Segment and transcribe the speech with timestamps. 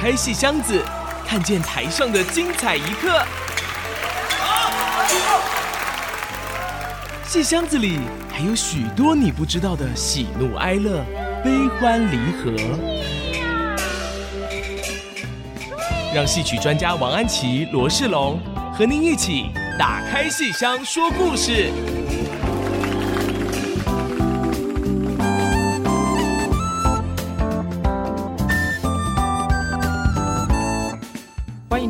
[0.00, 0.82] 开戏箱子，
[1.26, 3.22] 看见台上的精彩一刻。
[7.26, 7.98] 戏箱子里
[8.32, 11.04] 还有许多你不知道的喜怒哀乐、
[11.44, 12.50] 悲欢离合。
[16.14, 18.40] 让戏曲专家王安琪、罗世龙
[18.72, 21.70] 和您一起打开戏箱说故事。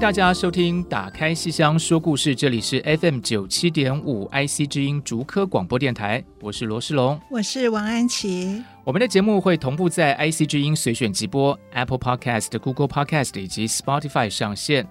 [0.00, 8.64] 迎大家收听《打开戏箱说故事》，这里是 FM 九七点五 IC 之音竹科广播电台，我是罗世龙，我是王安琪。
[8.82, 14.88] 我们的节目会同步在 IC 之音随选直播、Apple Podcast、Google Podcast 以及 Spotify 上线。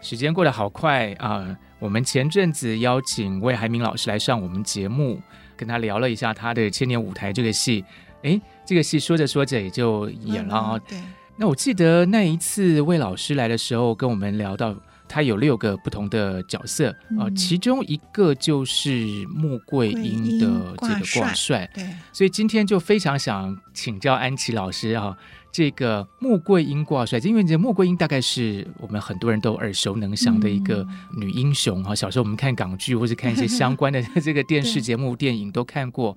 [0.00, 1.56] 时间过得好快啊、呃！
[1.80, 5.20] 我们前阵子邀请魏海明老师来上我们节目，
[5.56, 7.84] 跟他聊了一下他的《千年舞台》这个戏。
[8.22, 10.98] 哎，这个戏说着说着也就演了、嗯、对。
[11.40, 14.76] 那我记得那一次魏老师来的时候，跟我们聊到
[15.08, 18.90] 他有六个不同的角色啊、嗯呃，其中一个就是
[19.26, 21.66] 穆桂英的这个挂帅。
[21.72, 25.16] 对，所以今天就非常想请教安琪老师啊，
[25.50, 30.86] 这个穆桂英挂帅，因为这穆桂英大概是我们很多人都耳熟能详的一个
[31.16, 31.96] 女英雄哈、嗯。
[31.96, 36.14] 小时候我们看港剧或者看一些相关的这个电视节目、电影都看过。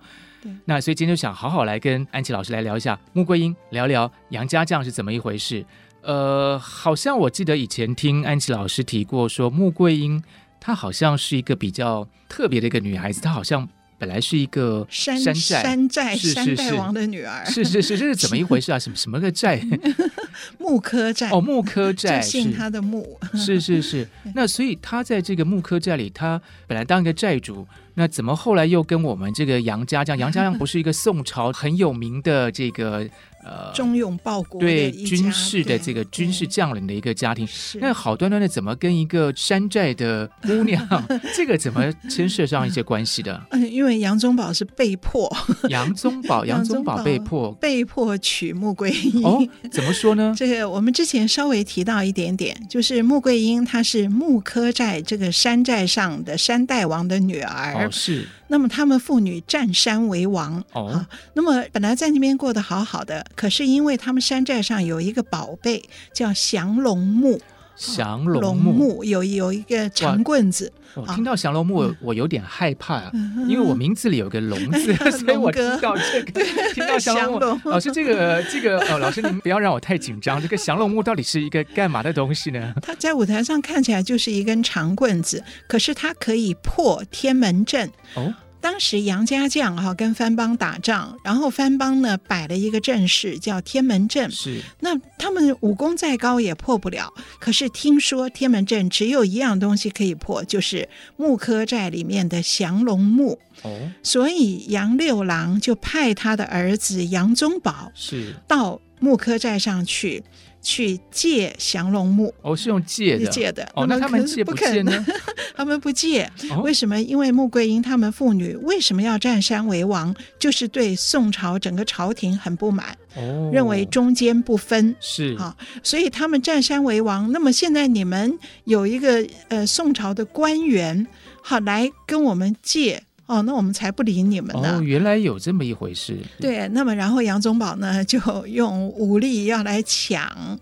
[0.65, 5.65] 那所以今天就想好好来跟安琪老师来聊一下穆桂英，聊聊杨家将是怎么一回事。
[6.01, 10.23] 呃，好像我记得以前听安琪老师提过，说穆桂英
[10.59, 13.67] 她好像是一个比较特别的一个女孩子，她好像。
[13.99, 18.77] 本来是一个山寨山寨是是是王的女儿，是是是，这是怎么一回事啊？
[18.77, 19.61] 什么什么个寨？
[20.59, 24.05] 穆科寨哦，穆科寨姓他的穆，是是是。
[24.35, 30.17] 那所以他在这个穆科寨里，他本来当一个寨主，那怎么后来又跟我们这个杨家将？
[30.17, 33.07] 杨家将不是一个宋朝很有名的这个？
[33.43, 37.47] 呃，忠勇报国对军事的这个军事将领的一个家庭，
[37.81, 40.87] 那好端端的怎么跟一个山寨的姑娘，
[41.35, 43.41] 这个怎么牵涉上一些关系的？
[43.51, 45.29] 嗯，因为杨宗保是被迫，
[45.69, 49.23] 杨宗保， 杨宗保被迫被迫娶穆桂英。
[49.23, 50.33] 哦，怎么说呢？
[50.37, 57.73] 这个我们之前稍微提到一点点，就是穆桂英她是穆柯寨这个山寨上的山大王的女儿。
[57.73, 58.27] 哦，是。
[58.53, 65.83] 那么他们父女占山为王哦、啊，那么本来在那边过得好好的，可是因为他们山寨上有一个宝贝
[66.13, 67.41] 叫降龙木，
[67.75, 70.71] 降龙木，木有有一个长棍子。
[70.95, 76.43] 我听到降龙木，我有点害怕、啊嗯，因为我名字里有个龙字，嗯、 所以我听到这个，
[76.75, 77.71] 听到降龙木。
[77.71, 80.39] 老师，这个这个哦，老师您不要让我太紧张。
[80.43, 82.75] 这个降龙木到底是一个干嘛的东西呢？
[82.79, 88.31] 它在舞台上看起来就是一根长棍子，可是它可以破天门阵哦。
[88.63, 97.13] 当时杨家将哈跟番邦打仗，然后番邦呢摆了一个阵势叫天门阵，是那他们武功再高也破不了。
[97.39, 100.87] 可是听说天门阵只有一样东西可以破，就是
[101.17, 103.37] 木科寨里面的降龙木。
[103.63, 110.23] 哦，所以杨六郎就派他的儿子杨宗保是到木科寨上去。
[110.63, 113.85] 去借降龙木哦，是用借的借的哦。
[113.85, 115.05] 那他们借不借呢？
[115.55, 116.27] 他们不借，
[116.63, 116.99] 为什么？
[116.99, 120.15] 因为穆桂英他们父女为什么要占山为王？
[120.39, 127.31] 就是对宋朝整个朝廷很不满，哦，认为中间不分是啊，所以他们占山为王。
[127.31, 131.05] 那么现在你们有一个呃宋朝的官员，
[131.43, 133.03] 好来跟我们借。
[133.25, 134.77] 哦，那我们才不理你们呢！
[134.77, 136.17] 哦，原来有这么一回事。
[136.39, 140.59] 对，那么然后杨宗保呢，就用武力要来抢，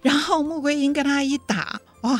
[0.00, 2.18] 然后穆桂英跟他一打，哇，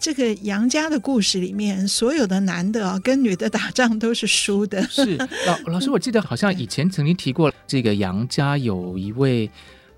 [0.00, 4.82] 这个杨家的故事里面，所有的男的啊跟女的打仗都是输的。
[4.88, 9.50] 是老老师，我记得好像以前曾经提过，这个杨家有一位。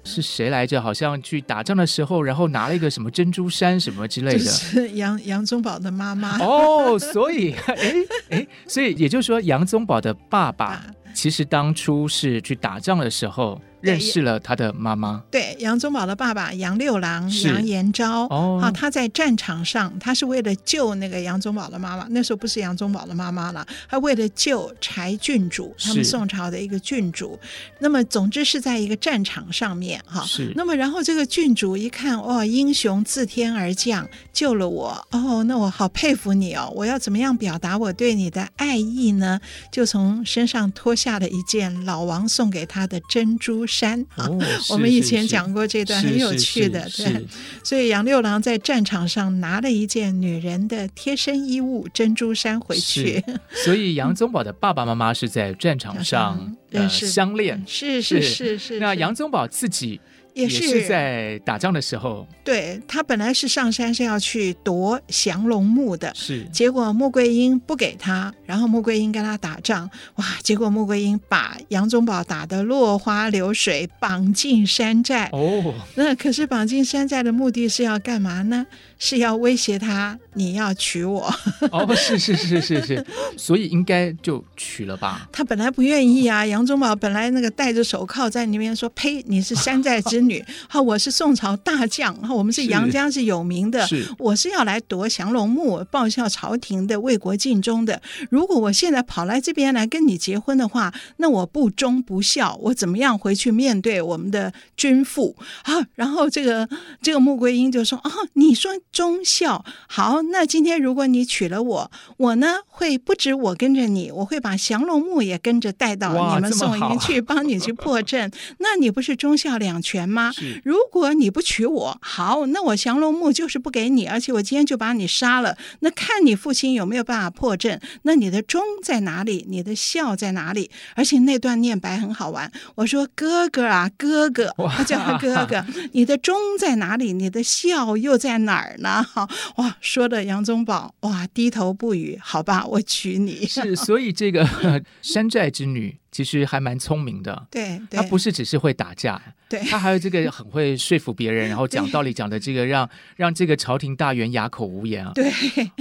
[0.04, 0.81] 是谁来着？
[0.81, 4.38] 好像去打仗的时候，然后拿了一个什么珍珠衫什么之类的。
[4.38, 7.94] 是杨杨宗保的妈妈哦，所以哎
[8.31, 10.82] 哎，所以也就是说，杨宗保的爸爸
[11.12, 13.60] 其实当初是去打仗的时候。
[13.81, 18.27] 认识了他的妈妈，对杨宗保的爸爸杨六郎杨延昭。
[18.28, 27.39] 哦，啊，他在战场上，他是为了救那个杨宗保的妈妈，那时候不是杨宗保的妈妈了，他为了救柴郡主，他们宋朝的一个郡主。
[27.78, 30.53] 那么总之是在一个战场上面哈，是。
[30.57, 39.41] 那么然后这个郡主一看，哦，英雄自天而降，救了我，哦，那我好佩服你哦，我要怎么样表达我对你的爱意呢？
[39.71, 44.38] 就从身上脱下了一件老王送给他的珍珠衫啊、哦，
[44.70, 47.24] 我们以前讲过这段很有趣的，对。
[47.62, 53.22] 所以杨六郎在战场上拿了一件女人的贴身衣物珍珠衫回去。
[53.65, 58.80] 所以杨宗保的爸爸妈妈是在战场上、嗯、呃相恋，是是是是，是。
[58.80, 60.00] 那杨宗保自己
[60.43, 62.27] 也是在打仗的时候。
[62.45, 70.25] 对，他本来是上山是要去夺降龙木的，是结果穆桂英不给他，然后穆桂英跟他打仗，哇！
[70.43, 75.29] 结果穆桂英把杨宗保打得落花流水，绑进山寨。
[75.33, 78.67] 哦，那可是绑进山寨的目的是要干嘛呢？
[78.99, 81.33] 是要威胁他，你要娶我。
[81.71, 83.07] 哦，是是是是是，
[83.37, 85.29] 所以应该就娶了吧？
[85.31, 90.28] 他本来不愿意啊，杨宗保本来那个戴着手铐在那边说：“呸，你是山寨之女，
[90.69, 98.01] 好，我是宋朝大将，好，我们是杨家是有名的，是我是要来夺降龙木，报效朝廷的，为国尽忠的。
[98.30, 105.36] 如果我现在跑来这边来跟你结婚的话，那我不忠不孝，我怎么样回去面对我们的君父？
[105.63, 106.69] 啊，然后这个
[107.03, 118.30] 这个穆桂英就说：啊，你说。”忠孝好，那今天如果你娶了我，我呢会不止我跟着你，我会把降龙木也跟着带到你们宋营去， 帮你去破阵。
[118.59, 120.17] 那你不是忠孝两全吗？
[120.65, 125.56] 如果你不娶我，好，那我降龙木就是不给你，而且我今天就把你杀了。
[125.80, 127.80] 那看你父亲有没有办法破阵？
[128.03, 129.47] 那你的忠在哪里？
[129.48, 130.70] 你的孝在哪里？
[130.94, 132.50] 而且那段念白很好玩。
[132.74, 137.12] 我说哥哥啊，哥哥，他叫他哥哥，你的忠在哪里？
[137.12, 138.76] 你的孝又在哪儿？
[138.78, 142.18] 呢 好哇，说的杨宗保哇低头不语。
[142.22, 143.47] 好吧，我娶你。
[143.47, 144.48] 是，所以这个
[145.03, 147.47] 山寨之女其实还蛮聪明的。
[147.50, 155.12] 对，对她不是只是会打架，对，他还有这个很会说服别人，然后讲道理，讲的这个让让这个朝廷大员哑口无言啊。
[155.15, 155.30] 对，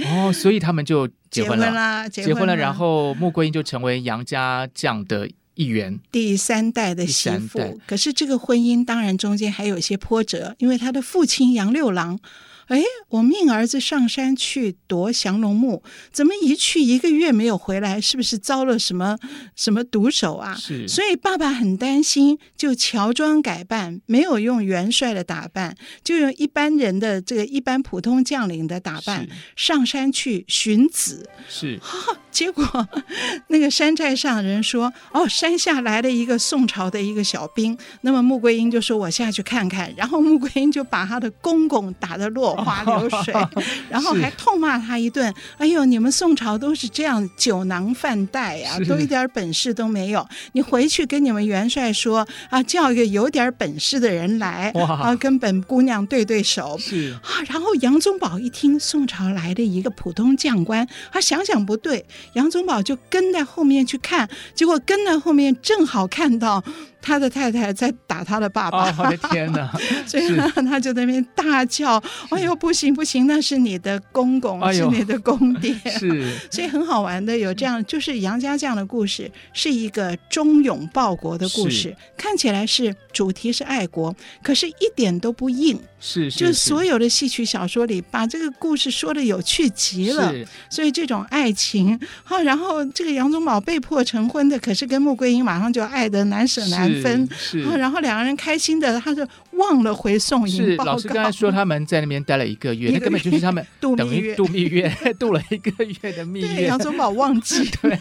[0.06, 7.80] 哦，所以他们就结婚了，结婚了，结婚了，然后穆桂英就成为杨家将的一员，第三代的媳妇。
[7.86, 12.20] 可是这个婚姻当然中间还有一些波折，因为他的父亲杨六郎。
[12.68, 15.82] 哎，我命儿子上山去夺降龙木，
[16.12, 18.00] 怎么一去一个月没有回来？
[18.00, 19.18] 是不是遭了什么
[19.56, 20.54] 什么毒手啊？
[20.54, 25.74] 是，所以爸爸很担心，就乔装改扮，没有用元帅的打扮，
[26.04, 29.26] 就用一般人的这个一般普通将领的打扮
[29.56, 31.28] 上山去寻子。
[31.48, 32.88] 是，哦，结果
[33.48, 42.57] 那个山寨上的人说：“哦，山下来了一个宋朝的一个小兵。”那么穆桂英就说：“我下去看看。”然后穆桂英就把他的公公打得落。
[42.64, 43.34] 花流水，
[43.88, 45.32] 然后还痛骂他一顿。
[45.56, 50.26] 哎呦，你们宋朝都是这样酒囊饭袋呀，都一点本事都没有。
[50.52, 54.70] 你回去跟你们元帅说啊，叫一个有点本事的人来
[55.00, 56.76] 啊，跟本姑娘对对手。
[56.78, 66.62] 是啊，然后杨宗保一听宋朝来的一个普通将官，他想想不对，杨宗保就跟在后面去看，结果跟在后面正好看到。
[67.00, 69.70] 他的太太在打他的爸爸，哦、我的天哪！
[70.06, 75.74] 所以呢，他就在那边大叫：“哎呦，不行不行，那是你的公公，哎、是你的公爹。
[75.98, 85.76] ”是， 所以很好玩的，有这样就是杨家将的故事，是一个忠勇报国的故事，看起来是主题是爱国，可是一点都不硬。
[85.98, 90.32] 是，是，就是所有的戏曲小说里，把这个故事说的有趣极了。
[90.70, 97.28] 所以这种爱情，好，然后这个杨宗保被迫成婚的，可是跟穆桂英马上就爱得难舍难分。
[97.36, 99.26] 是，然后两个人开心的，他就
[99.58, 100.48] 忘了回宋。
[100.48, 104.88] 是，老师刚才说他们在那边待了一个月， 那根本就是他们度蜜月，度蜜月，
[105.18, 106.66] 度了一个月的蜜月。
[106.66, 107.68] 杨宗保忘记。
[107.82, 107.92] 对，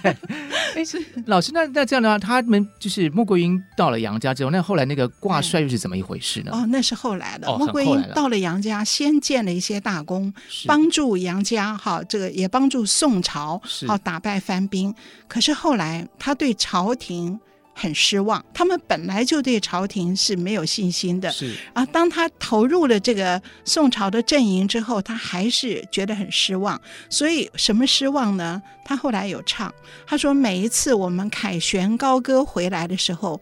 [0.75, 6.51] 哎，是老师，那那这样的话，他们就是穆桂英到了杨家之后，那后来那个挂帅又是怎么一回事呢？
[6.53, 7.47] 哦，那是后来的。
[7.47, 10.33] 哦，穆桂英到了杨家，先建了一些大功，
[10.65, 14.93] 帮助杨家哈，这个也帮助宋朝好打败藩兵。
[15.27, 17.39] 可是后来他对朝廷
[17.77, 21.31] 很失望，他们本来就对朝廷是没有信心的。
[21.31, 26.81] 是啊，当他投入了这个宋朝的阵营之后，他还是觉得很失望。
[27.09, 28.61] 所以什么失望呢？
[28.83, 29.71] 他后来有唱，
[30.07, 33.39] 他说每一次我们凯旋高歌回来的时候，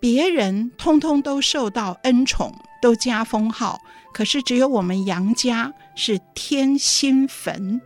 [0.00, 2.52] 别人通通都受到恩宠。
[2.82, 3.78] 都加封号，
[4.10, 7.78] 可是只有我们杨家是天心坟，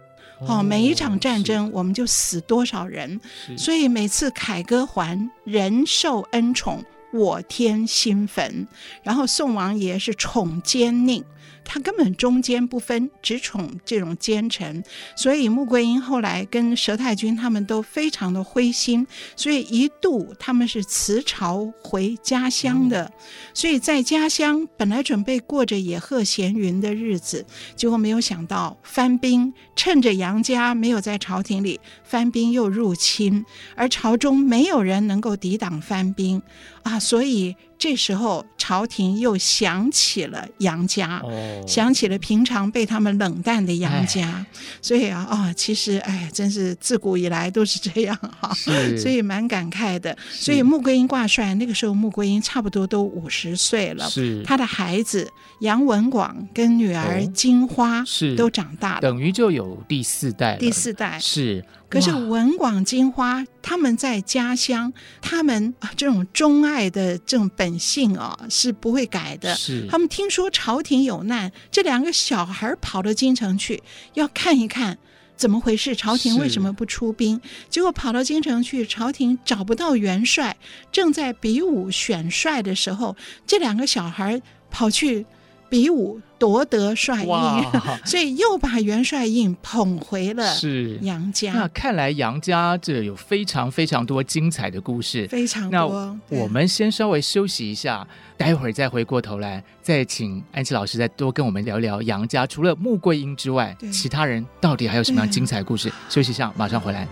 [0.47, 3.21] 哦，每一场战争我们就死多少人，
[3.57, 8.67] 所以每次凯歌还，人受恩宠，我天心坟，
[9.03, 11.23] 然后宋王爷是宠奸佞。
[11.65, 14.85] 他根本中间不分，只宠这种奸臣，
[15.17, 23.11] 所以穆桂英后来跟佘太君他们都非常的灰心，所以一度他们是辞朝回家乡的。
[23.53, 27.45] 所以在家乡本来准备过着野鹤闲云的日子，
[27.75, 33.45] 结果没有想到番兵趁着杨家没有在朝廷里，番兵又入侵，
[33.75, 36.41] 而朝中没有人能够抵挡番兵
[36.83, 37.57] 啊，所以。
[37.85, 44.47] 这时候朝廷又想起了杨家，哦，想起了平常被他们冷淡的杨家，
[44.81, 48.97] 所以啊啊、哦，其实哎，真是自古以来都是这样哈，是。
[48.97, 50.17] 所以蛮感慨的。
[50.31, 54.43] 所以穆桂英挂帅那个时候，穆桂英差不多都五十岁了，是。
[54.45, 58.35] 他的孩子杨文广跟女儿金花、哦、是。
[58.35, 61.19] 都长大了，等于就有第四代了，第四代。
[61.21, 61.63] 是。
[61.95, 69.55] 可是文广金花他们在家乡，他们啊这种钟爱的这种本性啊是不会改的。
[69.55, 73.81] 是他们听说朝廷有难，这两个小孩跑到京城去
[74.15, 74.99] 要看一看
[75.37, 77.41] 怎么回事，朝廷为什么不出兵？
[77.71, 80.57] 结果跑到京城去，朝廷找不到元帅，
[80.91, 85.25] 正在比武选帅的时候，这两个小孩跑去。
[85.69, 87.29] 比武夺得帅印，
[88.05, 91.53] 所以又把元帅印捧回了是杨家。
[91.53, 96.19] 那看来杨家这有非常非常多精彩的故事，非常多。
[96.29, 98.07] 那我们先稍微休息一下，
[98.37, 102.47] 待会儿再回过头来，再请安琪老师再多跟我们聊聊杨家。
[102.47, 105.91] 除了穆桂英之外，其他人到底还有什么样精彩的故事？
[106.09, 107.09] 休息一下，马上回来。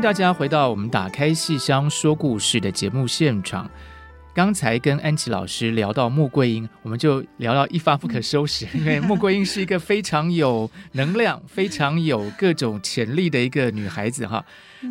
[0.00, 3.70] 迎大家回到我们打开戏箱说故事的节目现场。
[4.32, 14.42] 刚才跟安琪老师聊到穆桂英，我们就聊到一发不可收拾， 因为穆桂英是一个非常有能量、非常有各种潜力的一个女孩子哈。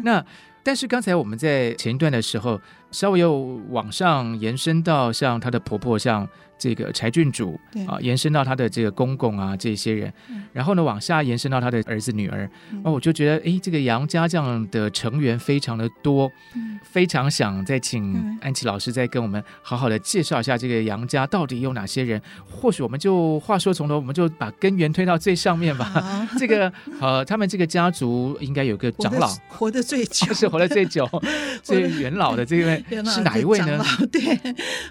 [0.03, 0.23] 那
[0.61, 6.27] 但是刚才我们在前一段的时候，稍微又往上延伸到像她的婆婆，像。
[6.61, 22.21] 这个柴郡主啊，延伸到她的这个公公啊，这些人，嗯、然后呢，往下延伸到她的儿子女儿，嗯、哦，我就觉得，哎，这个杨家这样的成员非常的多，嗯、非常想再请安琪老师再跟我们好好的介绍一下这个杨家到底有哪些人。
[22.45, 25.85] 或许我们就话说从头，我们就把根源推到最上面吧。
[25.85, 26.69] 啊、这个
[26.99, 29.29] 呃，他们这个家族应该有个长老。
[29.47, 31.09] 活，活得最久， 是活得最久、
[31.63, 33.83] 最元老的这位是哪一位呢？
[34.11, 34.39] 对，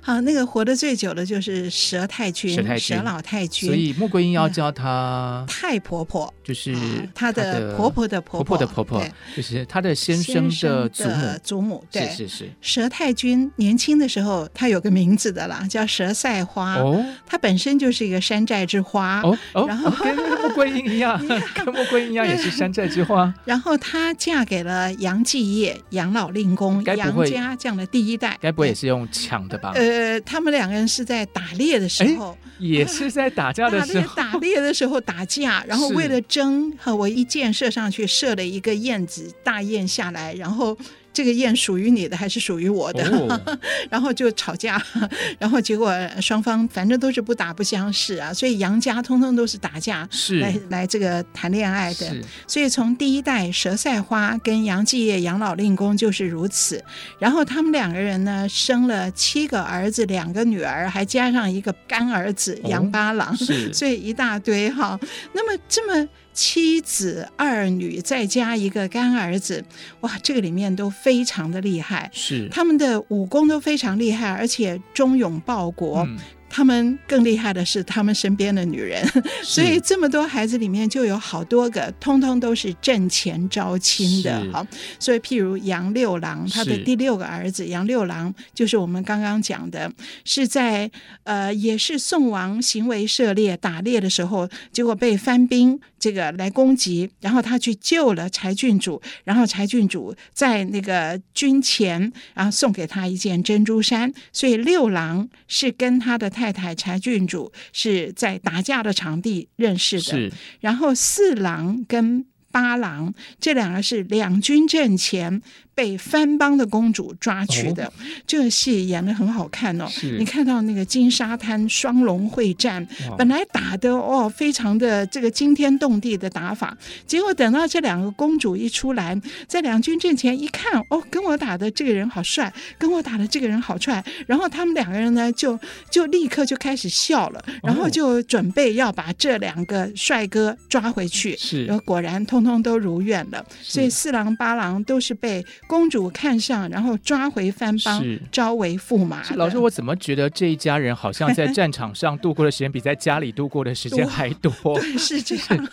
[0.02, 1.68] 好，那个活得最久的就是。
[1.88, 6.76] 佘太君，佘老太君，所以穆桂英要叫她太婆婆，就是
[7.14, 9.02] 她的婆婆的婆婆的婆婆，
[9.36, 11.84] 就是她的先生的祖母，祖母。
[11.90, 12.82] 对，是是是。
[12.82, 16.74] 佘太君年轻的时候，她有个名字的啦，叫佘赛花。
[16.74, 19.20] 哦，她本身就是一个山寨之花。
[19.22, 21.18] 哦哦，然后跟穆桂英一样，
[21.54, 23.32] 跟穆桂英一样也是山寨之花。
[23.44, 29.72] 然后她嫁给了杨继业、杨老令公、杨家这样的第一代，该不会也是用抢的吧？
[29.74, 31.38] 呃，他们两个人是在打。
[31.48, 40.76] 打猎的时候，也是在打架的时候， 打猎的时候打架， 然后为了争，和我一箭射上去，射了一个燕子，大雁下来，然后。
[41.18, 43.02] 这个雁属于你的还是属于我的？
[43.10, 43.58] 哦、
[43.90, 44.80] 然后就吵架，
[45.36, 52.16] 然后结果双方反正都是不打不相识啊，所以杨家通通都是打架是来来这个谈恋爱的。
[52.46, 56.80] 所以从第一代佘赛花跟杨继业、杨老令公就是如此。
[57.18, 64.96] 然后他们两个人呢，生了七个儿子，两个女儿，还加上一个干儿子杨八郎，哦、所以一大堆哈。
[65.32, 66.08] 那么这么。
[66.38, 69.64] 七子二女，再加一个干儿子，
[70.02, 72.48] 哇，这个里面都非常的厉害，是。
[72.48, 76.04] 他们的武功都非常厉害，而且忠勇报国。
[76.06, 76.16] 嗯
[76.50, 79.06] 他们更厉害的是他们身边的女人，
[79.44, 84.44] 所以这么多孩子里面就有好多个，通通都是挣钱招亲的。
[84.50, 84.66] 好，
[84.98, 89.92] 所以譬如杨六郎，他的第六个儿子杨六郎，就是我们刚刚讲的，
[90.24, 90.90] 是在
[91.24, 106.32] 呃，也是宋王行为涉猎打猎的时候，结果被番兵这个来攻击，然后他去救了柴郡主，然后柴郡主在那个军前，然后送给他一件珍珠衫，所以六郎是跟他的。
[106.38, 110.30] 太太柴郡主是在打架的场地认识的，
[110.60, 115.42] 然后四郎跟八郎这两个是两军阵前。
[115.78, 117.92] 被番邦的公主抓去的，哦、
[118.26, 119.86] 这个戏演的很好看哦。
[120.18, 122.84] 你看到那个金沙滩双龙会战，
[123.16, 129.16] 本来打的哦，非常的这个惊天动地的打法，结果等到这两个公主一出来，
[129.46, 135.56] 在两军阵前一看，哦，跟我打的这个人好帅，跟我打的这个人好帅，然后他们两个人呢，就
[135.92, 141.36] 就立刻就开始笑了，然后就准备要把这两个帅哥抓回去。
[141.36, 143.46] 是，然后果然通通都如愿了。
[143.62, 145.46] 所以四郎八郎都是被。
[145.68, 149.22] 公主看上，然后抓回番邦，招为驸马。
[149.34, 154.50] 老师，我怎么觉得这一家人好像在战场上度过的时间比在家里度过的时间还多？
[154.80, 155.68] 对，是这样。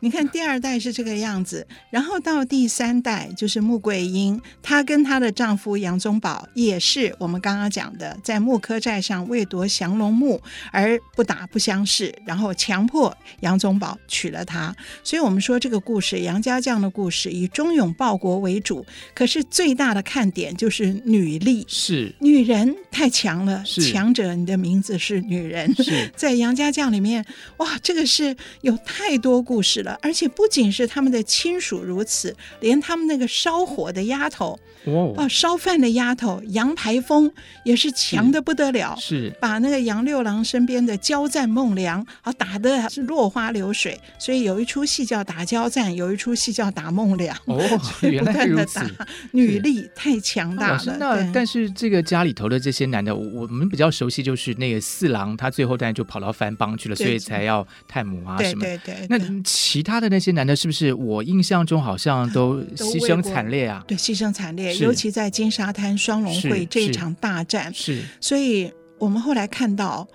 [0.00, 10.40] 你看第二代是这个样子，然后到第三代就是穆桂英，她跟她的丈夫杨宗保也是我们刚刚讲的，在木柯寨上为夺降龙木
[10.72, 14.74] 而不打不相识，然后强迫杨宗保娶了她。
[15.02, 19.33] 所以我们说这个故事，杨家将的故事以忠勇报国为主，可是。
[19.34, 25.74] 是最大的看点，就是女力，是女人太强了，强者，你的名字是女人。
[25.74, 27.24] 是 在杨家将里面，
[27.56, 34.56] 哇，这个是有太多故事了，而且不仅是他们的亲属如此，连他们那个烧火的丫头。
[34.84, 37.32] 哦，烧饭的丫头杨排风
[37.64, 47.34] 也是强的不得了，是，是把那个杨六郎身边的交战孟良啊打得是落花流水，所以有一出戏叫打交战，有一出戏叫打孟良。
[47.46, 47.58] 哦，
[48.02, 48.78] 原来如此，
[49.32, 50.96] 女力太强大了。
[50.98, 58.60] 那但是这个家里头的这些男的，我们比较熟悉就是那个四郎，他最后当然就跑到番邦去了，所以才要探母啊什么。
[58.64, 59.06] 对对对。
[59.08, 63.84] 那其他的那些男的，是不是我印象中好像都牺牲惨烈啊？
[63.86, 64.74] 对，牺牲惨烈。
[64.76, 70.06] 尤其在金沙滩双龙会这一场大战，是，是所以我们后来看到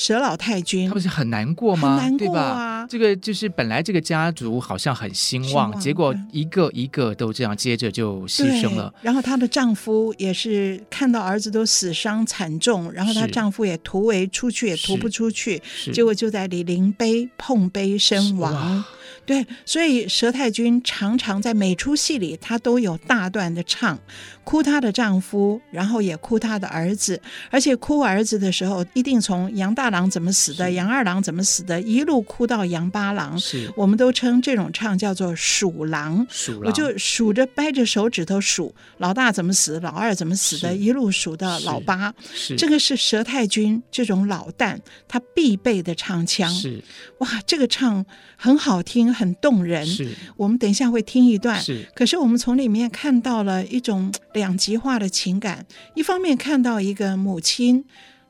[0.00, 1.98] 佘老太君，他不是很难过吗？
[1.98, 2.54] 很难过啊！
[2.54, 8.92] 吧这个就是本来这个家族好像很兴旺，结果一个一个都这样，接着就牺牲了。
[9.02, 18.82] 然后她的丈夫也是看到儿子都死伤惨重，然后她丈夫也突围出去也突不出去，结果就在李陵碑碰碑身亡。
[19.26, 23.96] 对，所以佘太君常常在每出戏里，她都有大段的唱，
[24.42, 33.38] 哭她的丈夫，然后也哭她的儿子，而且哭儿子的时候，一定从杨大郎怎么死的，杨二郎怎么死的，一路哭到杨八郎。
[33.38, 36.26] 是，我们都称这种唱叫做数郎。
[36.28, 42.12] 数狼，我就数着掰着手指头数，老大怎么死，老二怎么死的，一路数到老八。
[42.34, 46.52] 是，这个是佘太君这种老旦他必备的唱腔。
[46.52, 46.82] 是，
[47.18, 48.04] 哇，这个唱
[48.36, 49.14] 很好听。
[49.20, 51.60] 很动人，是我们等一下会听一段。
[51.60, 55.66] 是，可是我们从里面看到了一种 两极化的情感。
[55.94, 57.84] 一方面看到一个母亲，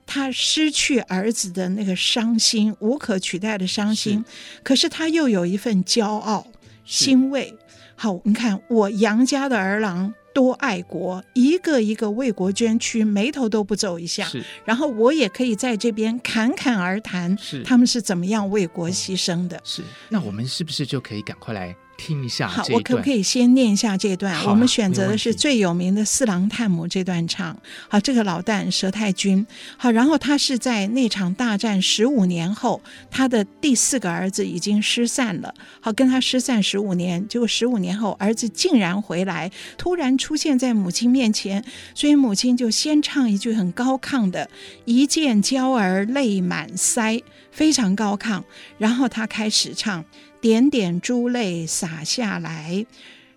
[0.04, 4.24] 她失去儿子的那个伤心，无可取代的伤心。
[4.26, 6.46] 是，可是她又有一份骄傲、
[6.84, 7.54] 欣慰。
[7.94, 10.12] 好，你看我杨家的儿郎。
[10.32, 14.24] 多爱国，一个一个为国捐躯，眉头都不皱一下。
[14.24, 19.60] 是，然后我也可以在这边侃侃而谈，他们是怎么样为国牺牲的。
[19.64, 21.74] 是，那我们是不是就可以赶快来？
[22.00, 24.34] 听一下，好，我可不可以先念一下这段？
[24.34, 27.54] 啊、我们选择的是最有名的《四郎探母》这段唱。
[27.88, 35.54] 好，这个老旦佘太君，好，然后他是在那场大战十五年后，他的第四个儿子已经失散了。
[35.80, 41.62] 好，跟他失散十五年，结果十五年后儿子竟然回来，突然出现在母亲面前，
[41.94, 44.48] 所以母亲就先唱一句很高亢的
[44.86, 48.42] “一见娇儿泪满腮”，非常高亢，
[48.78, 50.02] 然后他开始唱。
[50.40, 52.86] 点点珠泪洒下来，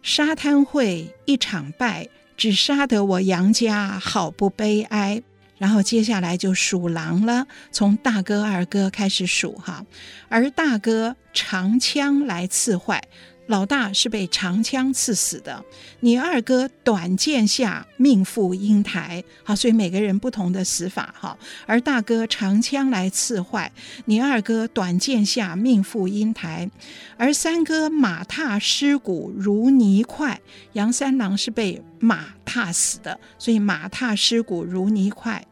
[0.01, 5.21] 沙滩会一场败，只杀得我杨家好不悲哀。
[5.57, 9.85] 然后接下来就数狼了，从大哥、二哥开始数哈，
[10.27, 13.01] 而大哥长枪来刺坏。
[13.47, 15.63] 老大是被长枪刺死的，
[15.99, 21.37] 你二哥短剑下命赴英台，好，所以每个人不同的死法哈。
[21.65, 23.71] 而大哥长枪来刺坏，
[24.05, 26.69] 你二哥短剑下命赴英台，
[27.17, 30.39] 而三哥马踏尸骨如泥块，
[30.71, 35.45] 杨三郎是被马踏死的，所以马踏尸骨如泥块。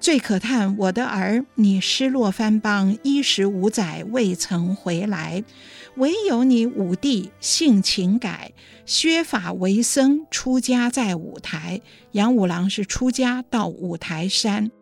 [0.00, 5.42] 最可叹我的儿，你失落番邦，衣食五载未曾回来。
[5.96, 8.52] 唯有你五弟性情改，
[8.84, 11.80] 削发为僧，出家在五台。
[12.12, 14.72] 杨五郎是出家到五台山，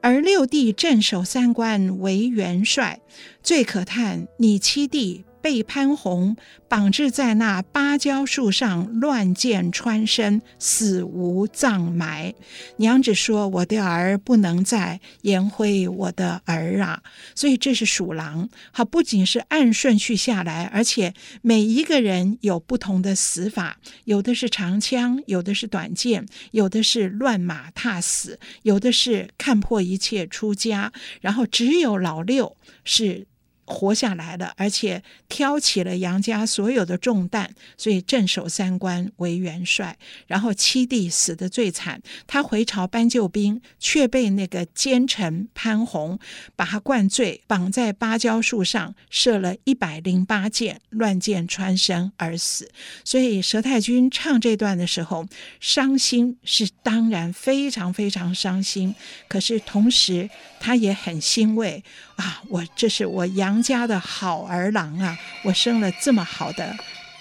[0.00, 3.00] 而六弟镇守三关为元帅。
[3.42, 5.24] 最可叹你七弟。
[5.42, 6.36] 被潘红
[6.68, 12.32] 绑制在那芭蕉树上，乱箭穿身，死无葬埋。
[12.76, 17.02] 娘只说：“我的儿不能再，颜回我的儿啊！”
[17.34, 18.48] 所以这是鼠狼。
[18.70, 33.26] 好，不仅是按顺序下来，而且每一个人有不同的死法，有的是长枪，有的是短剑，有的是乱马踏死，有的是看破一切出家，然后只有老六是。
[33.64, 39.96] 活下来了，而且挑起了杨家所有的重担，所以镇守三关为元帅。
[40.26, 46.18] 然后七弟死得最惨，他回朝搬救兵，却被那个奸臣潘宏
[46.56, 52.70] 把他灌醉，绑在芭蕉树上射了一百零八箭，乱箭穿身而死。
[53.04, 55.26] 所以佘太君唱这段的时候，
[55.60, 58.94] 伤心是当然非常非常伤心，
[59.28, 61.82] 可是同时他也很欣慰
[62.22, 63.60] 啊，我这是我杨。
[63.62, 65.18] 家的好儿郎啊！
[65.42, 66.76] 我生了这么好的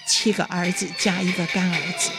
[0.08, 2.12] 七个儿子加一个干儿子。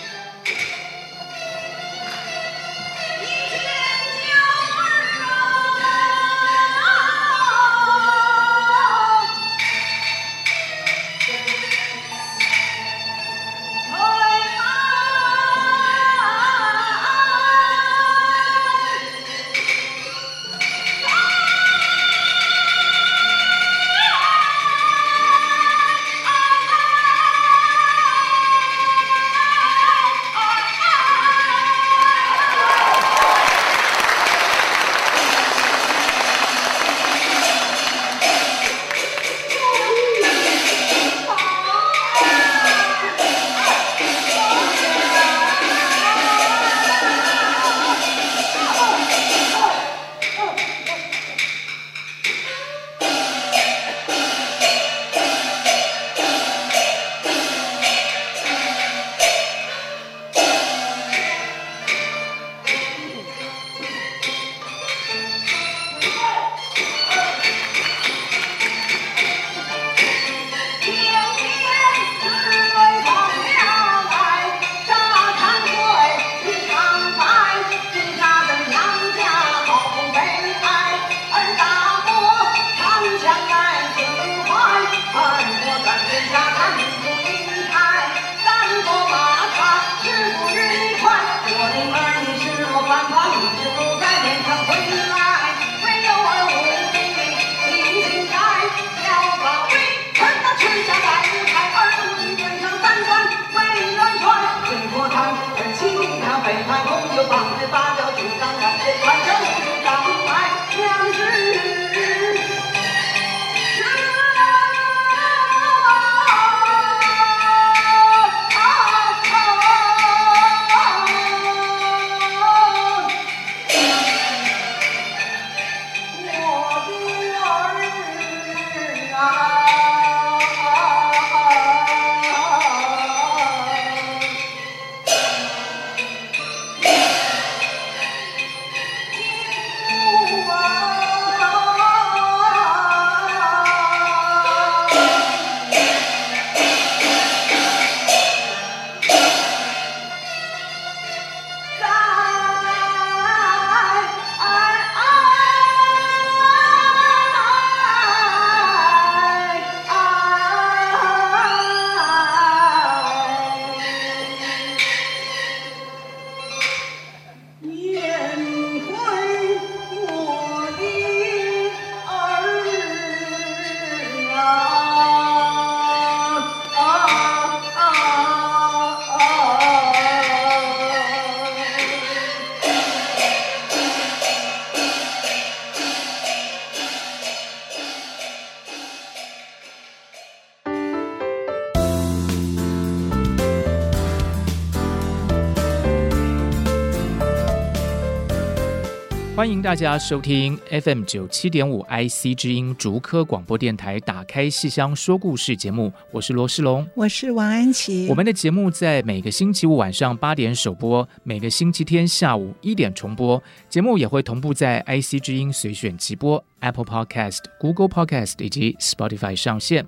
[199.43, 208.07] 欢迎大家收听 FM 九七点五 IC 之音竹科广播电台，打开戏箱说故事节目，我是罗世龙，我是王安琪。
[208.09, 213.43] 我们的节目在每个星期五晚上八点首播，每个星期天下午一点重播。
[213.69, 219.85] 节目也会同步在 IC 之音随选直播、Apple Podcast、Google Podcast 以及 Spotify 上线。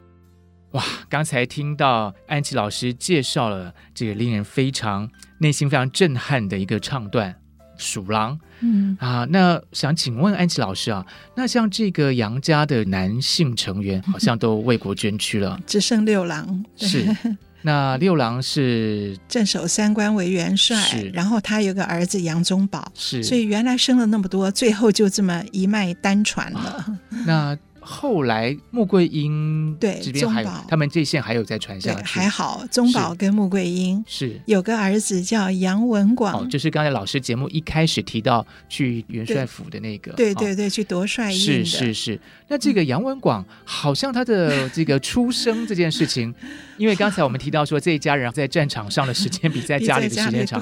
[0.73, 7.37] 哇，刚才听到安琪老师介绍了这个令人非常内心非常震撼的一个唱段。
[7.77, 8.97] 鼠狼，嗯。
[9.01, 16.65] 啊，那想请问安琪老师啊，那像这个杨家的男性成员 好像都为国捐躯了，只剩六郎。
[16.77, 17.05] 是，
[17.63, 19.19] 那六郎是？
[19.29, 20.77] 镇守三关为元帅，
[21.13, 26.99] 然后他有个儿子杨宗保，是，所以原来生了那么多，最后就这么一脉单传了。
[27.27, 34.39] 那后来穆桂英对这边还有他们这线还有在传下对，去，还好，宗宝跟穆桂英是。
[34.47, 36.75] 有个儿子叫杨文广，哦，就是。
[36.75, 41.95] 刚才老师节目一开始提到去元帅府的那个，哦对对对，去夺帅印是，是。
[41.95, 46.35] 是，那这个杨文广好像他的这个出生这件事情，
[46.77, 50.61] 因为刚才我们提到说这一家人在战场上的时间比在家里的时间长，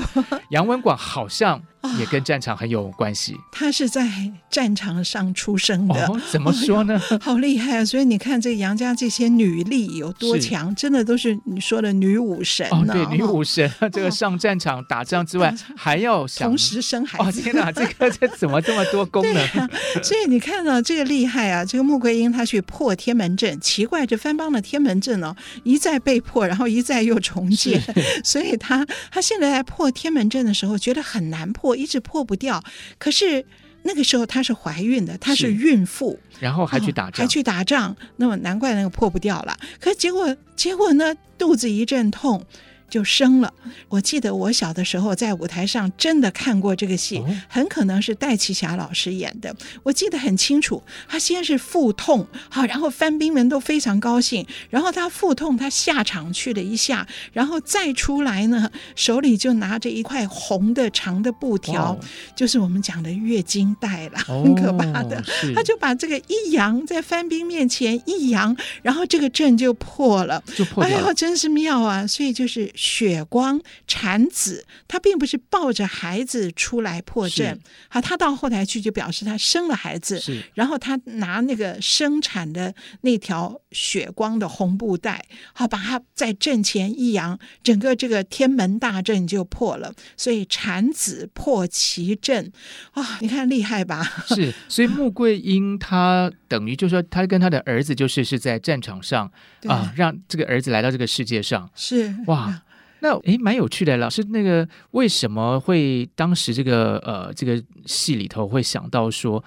[0.50, 1.58] 杨文广好像
[1.98, 3.36] 也跟战场很有关系。
[3.52, 4.08] 他是在
[4.50, 7.00] 战场上出生的，哦，怎么说呢？
[7.10, 7.84] 哦， 好厉害啊！
[7.84, 12.84] 所以你看这杨家这些女力有多强，真的都是你说的女武神哦。
[12.86, 17.40] 对，女武神， 哦、这个上战场打仗之外，哦、还要同时生孩子。
[17.40, 19.42] 哦，天哪，这个这怎么这么多功能？
[19.58, 19.68] 啊、
[20.02, 21.64] 所以你看到、啊、这个厉害啊！
[21.64, 27.82] 这个穆桂英她去破天门阵，奇怪，这番邦的天门阵哦，一再被破，然后一再又重建，
[28.24, 32.62] 所以她她现在在破天门阵的时候觉得很难破，一直破不掉。
[32.98, 33.44] 可是。
[33.84, 39.58] 那个时候她是怀孕的，她是孕妇，然后还去打仗，哦，还去打仗，那么难怪那个破不掉了。
[39.80, 42.46] 可是结果结果呢，肚子一阵痛。
[42.92, 43.50] 就生了。
[43.88, 49.56] 我记得我小的时候在舞台上真的看过这个戏，哦、很可能是戴奇霞老师演的。
[49.82, 54.46] 我记得很清楚，他先是腹痛，好，然后翻兵们都非常高兴。
[54.68, 62.00] 然后他腹痛，他下场去了一下，然后再出来呢，手里就拿着一块红的长的布条，哦、
[62.36, 65.24] 就是我们讲的月经带了，哦、很可怕的。
[65.54, 70.90] 他就把这个一扬，在翻兵面前一扬，然后这个阵就破了，就破了。
[70.90, 72.06] 哎呦，真是妙啊！
[72.06, 72.70] 所以就是。
[72.82, 77.56] 血光产子，他并不是抱着孩子出来破阵，
[77.88, 92.50] 好，他到后台去就表示他生了孩子，是，然后他拿那个生产的那条血光的红布带，好，把他在阵前一扬，整个这个天门大阵就破了，所以产子破其阵
[92.94, 94.02] 啊，你看厉害吧？
[94.26, 99.30] 是，所以穆桂英他等于就是说，他跟他的儿子就是是在战场上
[99.68, 102.60] 啊，让这个儿子来到这个世界上，是哇。
[103.02, 109.42] 那诶，蛮有趣的，老师，那个为什么会当时这个呃这个戏里头会想到说，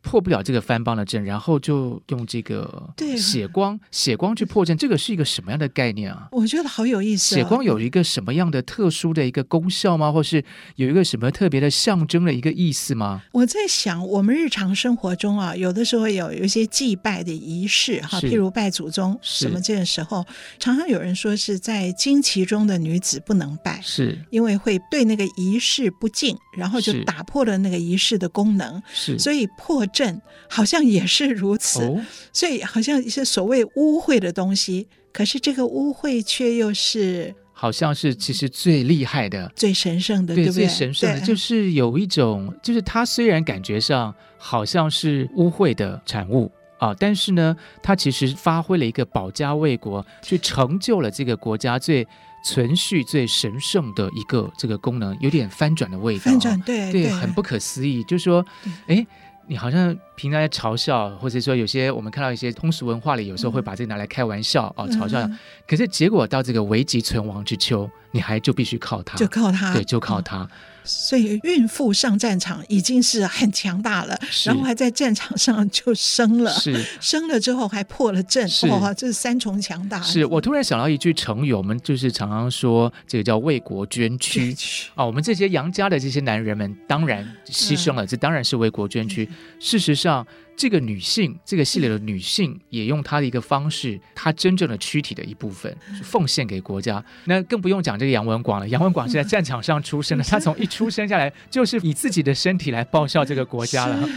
[0.00, 6.28] 破不了这个番邦的阵，然后就用这个血光血光去破阵，这个是一个什么样的概念啊？
[6.30, 7.34] 我觉得好有意思。
[7.34, 10.12] 血光有一个什么样的特殊的一个功效吗？
[10.12, 10.42] 或是
[10.76, 13.20] 有一个什么特别的象征的一个意思吗？
[13.32, 20.24] 我在想，我们日常生活中啊，有的时候有有一些祭拜的仪式哈，譬如拜祖宗什么，这个时候
[20.60, 29.87] 常常有人说是在经期中的女子不能拜，是因为会对那个仪式不敬，然后就打破了那个仪式的功能，是所以破。
[29.92, 40.66] 阵好像也是如此，哦、 所以好像一些所谓污秽的东西，可是这个污秽却又是好像是其实最厉害的、最神圣的，对，对不对？
[40.66, 52.06] 最神圣的，就是有一种，就是它虽然感觉上好像是污秽的产物啊，但是呢，它其实发挥了一个保家卫国，去成就了这个国家最
[52.44, 58.04] 存续、最神圣的一个这个功能，有点翻转的味道，翻转，对对，很不可思议。
[58.04, 58.46] 就是说，
[58.86, 59.04] 哎。
[59.48, 65.28] 你好像平常在嘲笑，或者说有些我们看到一些通俗文化里，有时候会把这个拿来开玩笑、嗯、哦，嘲笑。
[65.66, 70.42] 可是结果到这个危急存亡之秋，你还就必须靠他，就靠他，对，就靠他。
[70.42, 70.48] 嗯
[70.88, 80.00] 所以孕妇上战场已经是很强大了，然后还在战场上就生了，是生了之后还破了阵，是哇，这是三重强大。
[80.00, 84.56] 是我突然想到一句成语，我们就是常常说这个叫为国捐躯
[84.94, 85.06] 啊、哦。
[85.06, 89.24] 我们这些杨家的这些男人们当然牺牲了，嗯、这当然是为国捐躯。
[89.24, 90.26] 嗯、事实上。
[90.58, 97.02] 这个女性，这个系列的女性，也用她的一个方式，她真正的躯体的一部分，奉献给国家。
[97.26, 98.66] 那更不用讲这个杨文广了。
[98.68, 104.08] 杨文广是在战场上出生的， 他从一出生下来就是以自己的身体来报效这个国家了，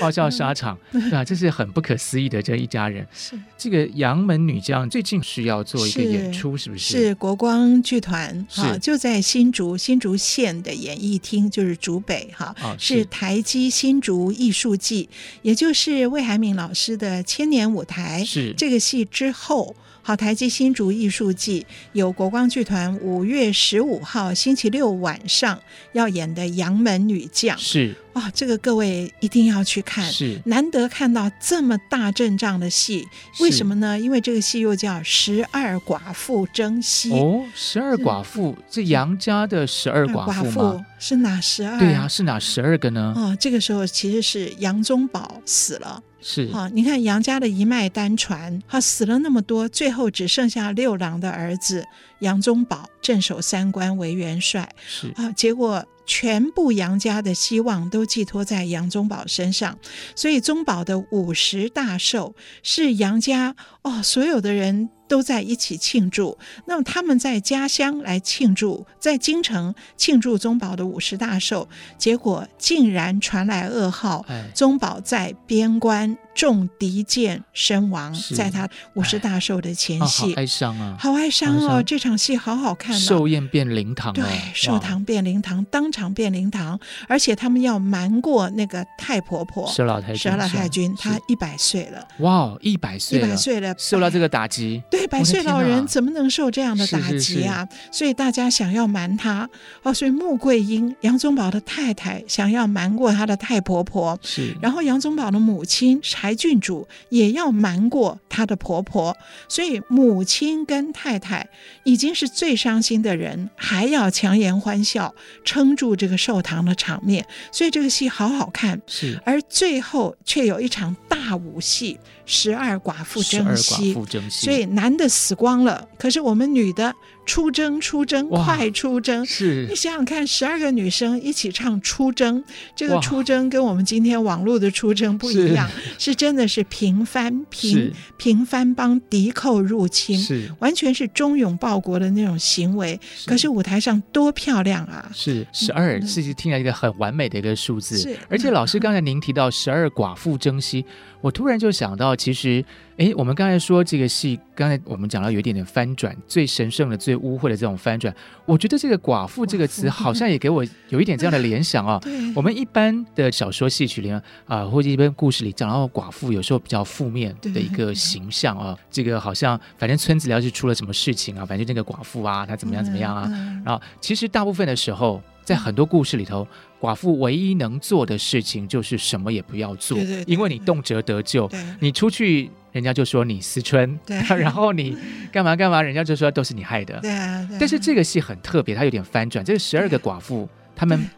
[0.00, 1.24] 报效 沙场，对吧？
[1.24, 3.06] 这是很不可思议的这一家人。
[3.14, 6.98] 是这个杨门女将最近是要做一个演出，是不是？
[6.98, 15.08] 是国光剧团哈，就在新竹新竹县的演艺厅，就是竹北哈，是台积新竹艺术季，
[15.42, 15.67] 也就。
[15.68, 18.54] 就是魏海敏老师的千年舞台，是。
[18.56, 19.76] 这个戏之后，
[20.08, 25.60] 好台积新竹艺术季有国光剧团五月十五号星期六晚上
[25.92, 33.06] 要演的《杨门女将》，是哇、哦，这个各位一定要去看，是难得看到这么大阵仗的戏，
[33.40, 34.00] 为什么呢？
[34.00, 40.86] 因为这个戏又叫十二寡妇争西哦，十二寡妇，这杨家的十二寡妇吗？
[40.98, 41.78] 是哪十二？
[41.78, 43.12] 对呀、啊，是哪十二个呢？
[43.14, 46.02] 哦，这个时候其实是杨宗保死了。
[46.30, 51.82] 是好，你看杨家的一脉单传，他死了那么多，最后只剩下六郎的儿子
[52.18, 54.68] 杨宗保镇守三关为元帅。
[54.86, 59.78] 是啊，结果全部杨家的希望都寄托在杨宗保身上，
[60.14, 64.90] 所以宗保的五十大寿是杨家哦，所有的人。
[65.08, 66.38] 都在一起庆祝。
[66.66, 71.66] 那么他们在家乡来庆祝，在京城庆祝宗保的五十大寿，
[71.96, 81.82] 结果竟然传来噩耗，宗保在边关中敌箭身亡，在他五十大寿的前夕，哀伤啊，好哀伤哦！
[81.82, 84.24] 这场戏好好看，寿宴变灵堂，对，
[84.54, 94.80] 寿堂变灵堂，当场变灵堂，而且他们要瞒过那个太婆婆佘老太君，佘老太君，她一百岁了，哇，一百岁，一百岁了，受到这个打击。
[94.88, 97.66] 对，百岁老人怎么能受这样的打击啊？
[97.90, 99.50] 所以大家想要瞒他
[99.82, 104.56] 哦，所以穆桂英杨宗保的太太想要瞒过他的太婆婆，是。
[104.62, 105.98] 然后杨宗保的母亲
[106.28, 109.16] 柴郡主也要瞒过她的婆婆，
[109.48, 111.48] 所以母亲跟太太
[111.84, 117.24] 已经是最伤心的人，还要强颜欢笑，撑住这个寿堂的场面。
[117.50, 119.18] 所以这个戏好好看，是。
[119.24, 121.98] 而最后却有一场大武戏。
[122.30, 123.96] 十二寡妇争西，
[124.28, 129.24] 所以男的死光了，可是我们女的出征出征，快出征！
[129.24, 132.44] 是你想想看，十二个女生一起唱出征，
[132.76, 143.00] 这个出征跟我们今天网络的出征不一样，是，是真的是平番平平番帮敌寇入侵，是完全是忠勇报国的那种行为。
[143.16, 145.10] 是可是舞台上多漂亮啊！
[145.14, 147.96] 是十二，是听起来一个很完美的一个数字。
[147.96, 150.84] 是，而且老师刚才您提到十二寡妇争西。
[151.20, 152.64] 我突然就想到，其实，
[152.96, 158.14] 哎，我们刚才说这个戏，刚才我们讲到有一点点翻转，最神圣的、最污秽的这种翻转。
[158.44, 161.98] 我觉得这个“寡妇”这个词，好像也给我有一点这样的联想啊。
[162.04, 164.16] 对，我们一般的小说、戏曲里面
[164.46, 168.76] 啊、呃，或者一般故事里讲到寡妇，有时候比较负面的一个形象啊。
[168.90, 173.28] 这个好像，反正村子里要是出了什么事情啊，反正那个寡妇啊，她怎么样怎么样啊。
[173.64, 176.46] 然后，其实大部分的时候，在很多故事里头。
[176.78, 181.48] 寡妇唯一能做的事情就是什么也不要做，对对对对，因为你动辄得咎。
[181.48, 184.96] 对你出去，人家就说你思春，对 然后你
[185.32, 187.00] 干嘛干嘛，人家就说都是你害的。
[187.00, 189.44] 对啊，但是这个戏很特别，它有点翻转。
[189.44, 191.08] 这十二个寡妇，他们。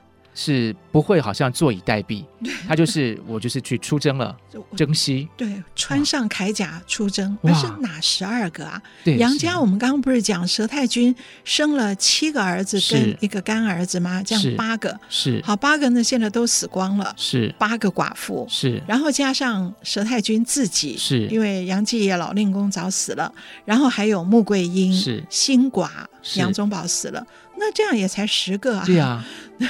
[0.42, 2.24] 是不会好像坐以待毙，
[2.66, 4.34] 他就是我就是去出征了，
[4.74, 8.80] 征西，对，穿上铠甲出征，那是哪十二个啊？
[9.04, 14.22] 对，杨家我们刚刚不是讲佘太君生了七个儿子跟一个干儿子吗？
[14.22, 14.98] 这样八个。
[15.10, 15.42] 是。
[15.44, 17.54] 好八个呢，现在都死光了，是。
[17.58, 18.46] 八个寡妇。
[18.48, 23.30] 是，然后加上佘太君自己是，因为杨继业老令公早死了，
[23.66, 25.22] 然后还有穆桂英是。
[25.28, 25.90] 新寡
[26.34, 27.26] 杨宗保死了。
[27.58, 28.82] 那这样也才十个啊！
[28.86, 29.22] 对啊，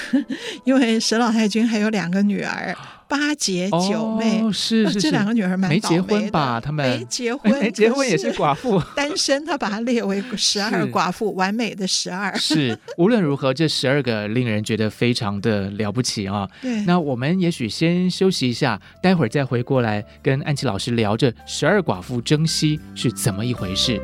[0.64, 2.72] 因为佘老太君还有两个女儿，
[3.08, 6.60] 八姐九妹，哦、是是是，这两个女儿蛮没结婚吧？
[6.60, 12.32] 他们没结婚，没结婚也是寡妇， 单身，他把她列为十二寡妇，完美的十二。
[12.38, 16.48] 是，无论如何，这十二个令人觉得非常的了不起啊！
[16.62, 24.00] 对，那我们也许先休息一下，待会儿再回过来跟安琪老师聊着十二寡妇争西是怎么一回事。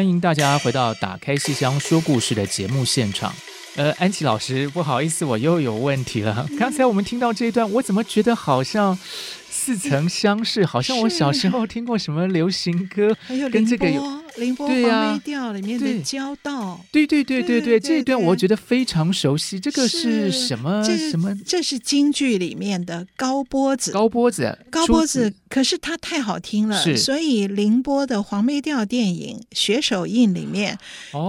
[0.00, 3.34] 欢迎大家回到《打开戏箱说故事》的节目现场。
[3.76, 6.48] 呃，安琪老师，不好意思，我又有问题了。
[6.58, 8.98] 刚才我们听到这一段，我怎么觉得好像
[9.50, 10.64] 似曾相识？
[10.64, 13.14] 好像我小时候听过什么流行歌，
[13.52, 14.19] 跟这个有。
[14.36, 19.58] 凌波黄梅调里面的交道，对对对对对，这一段我觉得非常熟悉。
[19.58, 21.36] 这个是什么什么？
[21.44, 23.92] 这是京剧里面的高波子。
[23.92, 25.32] 高波子，高波子。
[25.48, 30.78] 可是它太好听了，所以凌波的黄梅调电影《血手印》里面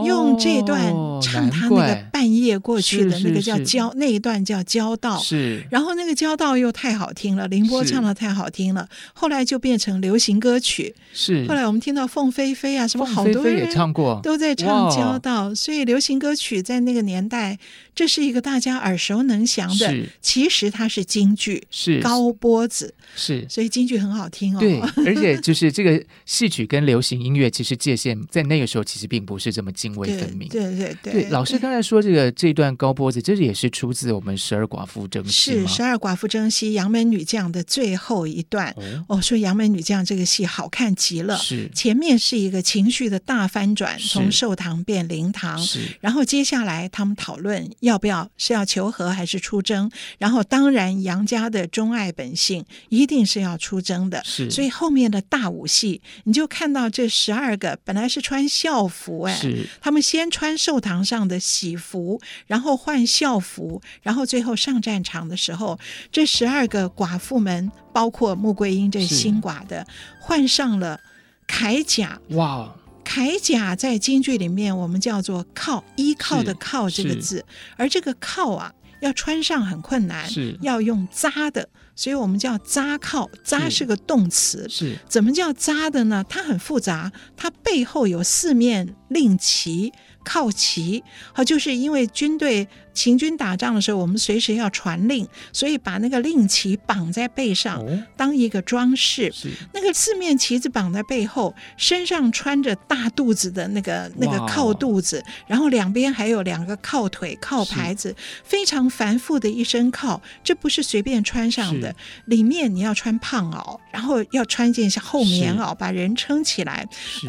[0.06, 0.94] 用这段
[1.24, 5.18] 唱他那个半夜过去的那个叫交，那一段叫交道。
[5.18, 5.64] 是。
[5.72, 10.94] 然后那个交道又太好听了，凌波唱的太好听了，后来就变成流行歌曲。
[11.14, 11.48] 是。
[11.48, 13.06] 后来我们听到凤飞飞啊什么。
[13.06, 17.58] 好多人也唱过，都在唱交道，所以流行歌曲在那个年代，
[17.94, 19.90] 这是一个大家耳熟能详的。
[19.90, 24.60] 是其实它是京剧，是高波子，是，所以京剧很好听哦。
[24.60, 30.48] 对，而且就是这个戏曲跟流行音乐，其实界限在那个时候其实并不是这么泾渭分明。
[30.50, 31.30] 对对对，对，对。
[31.30, 38.74] 老师刚才说这个这段高波子，这也是出自我们十二寡妇争戏是十二寡妇争西杨门女将的最后一段。
[38.78, 45.60] 哦，哦说杨门女将这个戏好看极了，是前面是一个情绪的大翻转，从寿堂变灵堂，
[46.00, 48.28] 然后接下来他们讨论要不要？
[48.38, 54.50] 是要求和还是出征，然后当然杨家的忠爱本性一定是要出征的，是。
[54.50, 59.68] 所以后面的大武戏你就看到这十二个本来是穿校服哎，是。
[59.82, 65.78] 他们先穿寿堂上的喜服，然后换校服，然后最后上战场的时候，
[66.12, 69.86] 这十二个寡妇们包括穆桂英这新寡的
[70.20, 71.00] 换上了。
[71.48, 72.18] 铠甲。
[72.30, 72.74] 哇，
[73.04, 77.44] 铠甲在京剧里面我们叫做靠，依靠的靠这个字，
[77.78, 86.24] 而这个靠啊要穿上很困难，是要用扎的，所以我们叫扎靠，扎是个动词，是怎么叫扎的呢？
[86.30, 89.92] 它很复杂，它背后有四面令旗。
[90.24, 91.04] 靠旗，
[91.34, 97.84] 好，就是因为军队行军打仗的时候，我们随时要传令，所以把那个令旗绑在背上，
[98.16, 99.32] 当一个装饰。
[99.32, 111.96] 是那个四面旗子绑在背后，身上穿着大肚子的那个那个靠肚子，然后两边还有两个靠腿靠牌子，非常繁复的一身靠，这不是随便穿上的。
[112.26, 116.88] 里面你要穿胖袄，然后要穿一件厚棉袄，把人撑起来，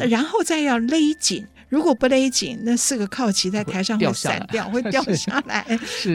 [0.09, 1.47] 然后再要勒紧。
[1.73, 5.65] 如果不勒紧，那四个靠旗在台上会散掉， 会掉下来。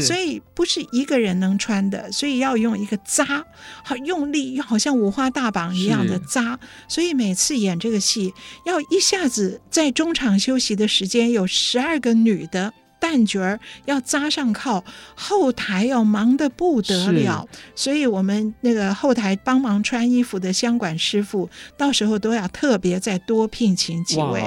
[0.01, 3.45] 所以不是一个人能穿的，所以要用一个扎，
[3.83, 6.57] 好用力，好像五花大绑一样的扎。
[6.87, 8.33] 所以每次演这个戏，
[8.67, 12.73] 要一下子在中场休息的时间，有十二个女的。
[13.01, 14.85] 旦角儿要扎上靠，
[15.15, 24.43] 后台要忙得不得了，所以我们那个后台帮忙穿衣服的相管师傅，到时候都要特别再多聘请几位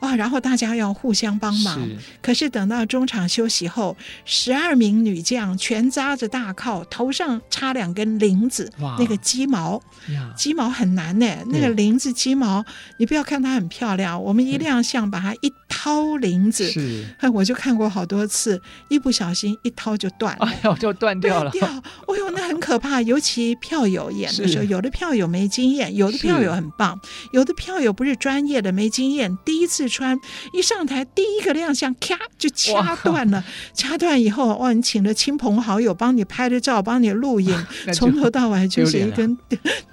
[0.00, 1.88] 哇，然后大家要互相帮忙。
[2.20, 9.80] 可是等到中场休息后，十二名女将全扎着大靠，头上插两根铃子，那个鸡毛，
[10.36, 11.26] 鸡毛很难呢。
[11.46, 12.62] 那个铃子鸡毛，
[12.98, 17.85] 你不要看它很漂亮，我们一亮相把它一掏铃子，是我就看过。
[17.88, 21.50] 好多次，一不小心一掏就断了，哎呦，就断掉了。
[21.56, 23.00] 掉，哎呦，那很可怕。
[23.02, 26.98] 尤其票友演的时候，有的票友没经验，有的票友很棒，
[27.32, 30.18] 有的票友不是专业的，没经验，第一次穿，
[30.52, 33.44] 一上台第一个亮相，咔就掐断了。
[33.74, 39.36] 掐断以后，哇，你请了亲朋好友帮你拍的照，帮你录影， 从头到尾就是一根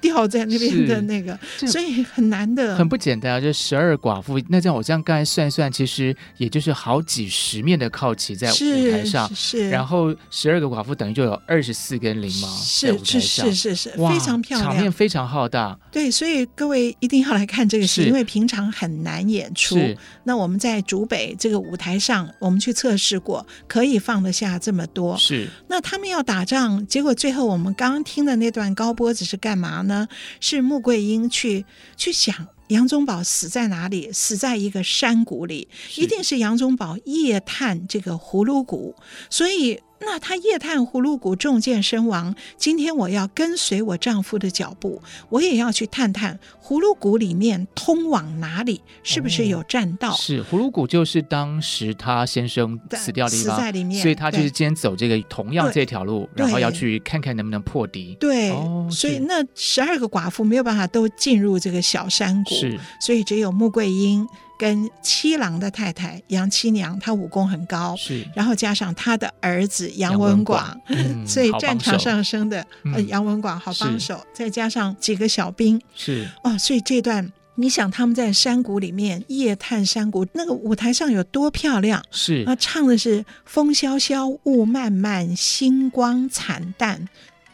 [0.01, 1.37] 吊 在那边的那个，
[1.67, 3.39] 所以很难的，很不简单啊。
[3.39, 7.82] 就十二寡妇，那这样我这样刚才算一算，其实也就是好几十面的。
[7.83, 8.55] 的靠齐在舞
[8.91, 12.47] 台上，是，是然后十二个寡妇等于就有二十四根翎毛
[12.81, 15.77] 在舞台上，是是是是，非常漂亮，场面非常浩大。
[15.91, 19.75] 对，所以各位一定要来看这个戏，因为平常很难演出。
[19.75, 25.17] 是那我们在竹北这个舞台上，我们去测试过，可以放得下这么多。
[25.17, 30.07] 是，那他们要打仗，结果最后我们刚刚听的那段高波子是干嘛呢？
[30.39, 31.65] 是穆桂英去
[31.97, 32.47] 去想。
[32.67, 34.11] 杨宗保死在哪里？
[34.11, 38.95] 死在一个山谷里，一定是杨宗保夜探这个葫芦谷，
[39.29, 39.79] 所以。
[40.05, 42.35] 那他夜探葫芦谷中箭身亡。
[42.57, 50.11] 今天我要跟随我丈夫的脚步，我也要去探探葫芦谷里面通往哪里，是不是有栈道？
[50.11, 58.15] 哦、是葫芦谷就是当时他先生死掉的地方，死在里面，所以他就是今天走这个同样这条路，然后要去看看能不能破敌。
[58.19, 64.27] 对，哦、所以那十二个寡妇没有办法都进入这个小山谷，是，所以只有穆桂英。
[64.63, 72.65] 跟七郎的太太杨七娘，她武功很高，是，然后加上他的儿子杨文广，嗯、 所以战场上生的
[73.07, 76.25] 杨文广好帮手，嗯、再加上几个小兵，是。
[76.45, 82.01] 哦，所以这段你想他们在山谷里面夜探山谷，那个舞台上有多漂亮？
[82.09, 82.45] 是。
[82.47, 87.09] 啊，唱的是风萧萧，雾漫漫，星光惨淡。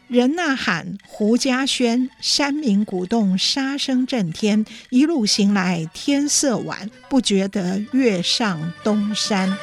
[0.10, 4.66] 人呐喊，胡家轩，山鸣鼓动，杀声震天。
[4.90, 9.56] 一路行来，天色晚，不觉得月上东山。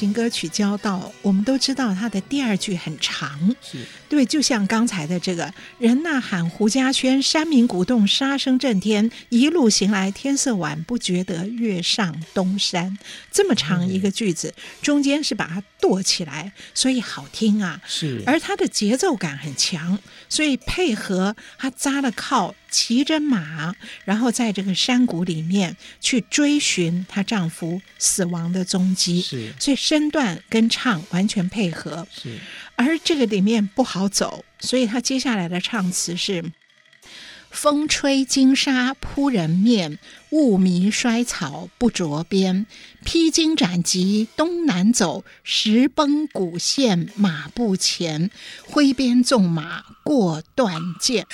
[0.00, 12.98] 听那个流行歌曲《交道》，我们都知道它的第二句很长，是对，就像刚才的这个“人呐喊，胡家轩，山鸣鼓动，杀声震天，一路行来，天色晚，不觉得月上东山”，
[13.30, 17.80] 这么长一个句子，中间是把它剁起来，所以好听啊。
[17.86, 19.98] 是，而它的节奏感很强，
[20.30, 22.54] 所以配合它扎了靠。
[22.70, 32.38] 骑着马，然后在这个山谷里面去追寻她丈夫死亡的踪迹，是，所以身段跟唱完全配合，是。
[32.76, 36.44] 而这个里面不好走，所以她接下来的唱词是：
[37.50, 39.98] 风吹金沙扑人面，
[40.30, 42.66] 雾迷衰草不着边。
[43.04, 48.30] 披荆斩棘东南走，石崩谷陷马不前。
[48.64, 51.26] 挥鞭纵马过断剑。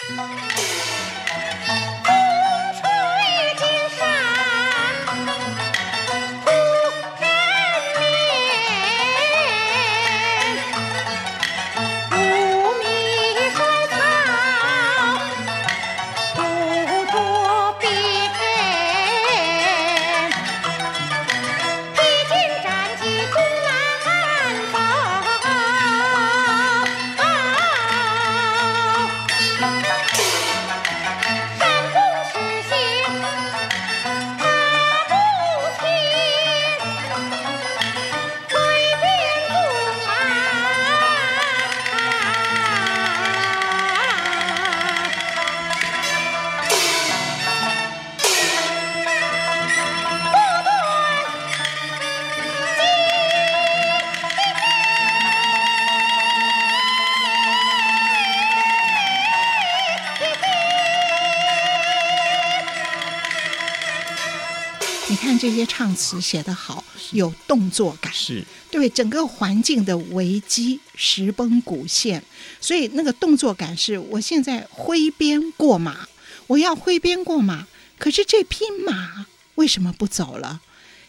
[65.57, 68.45] 些唱词写得好，有动作感，是。
[68.71, 72.23] 对整个环境的危机，石崩谷陷，
[72.61, 76.07] 所以那个动作感是我现在挥鞭过马，
[76.47, 77.67] 我要挥鞭过马，
[77.99, 80.61] 可是这匹马为什么不走了？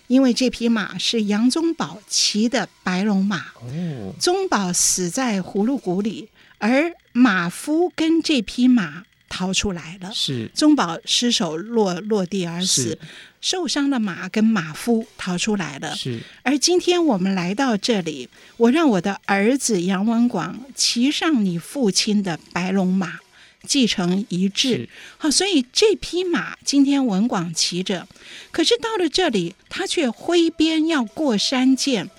[0.08, 6.30] 因为这匹马是杨宗保骑的白龙马，哦，宗保死在葫芦谷里，
[6.60, 10.50] 而马夫跟这匹马逃出来了，是。
[10.56, 12.98] 宗保失手落落地而死。
[13.40, 16.20] 受伤的马跟马夫逃出来了，是。
[16.44, 23.20] 而今天我们来到这里，我让我的儿子杨文广骑上你父亲的白龙马，
[23.64, 24.90] 继承遗志。
[25.18, 28.08] 好，所以这匹马今天文广骑着，
[28.52, 32.10] 可是到了这里，他却挥鞭要过山涧，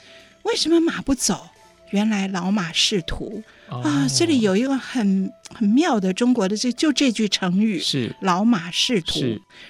[0.44, 1.50] 为什么马不走？
[1.90, 3.42] 原来老马识途。
[3.70, 9.20] 啊，这里有一个很很妙的中国的这就这句成语是“老马识途”，